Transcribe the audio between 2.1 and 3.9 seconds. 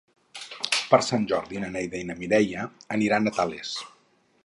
na Mireia aniran a Tales.